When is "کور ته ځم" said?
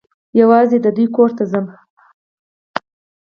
1.15-1.65